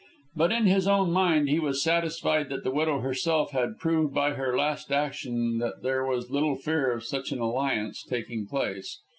[0.35, 4.31] But in his own mind he was satisfied that the widow herself had proved by
[4.31, 8.99] her last action that there was little fear of such an alliance taking place.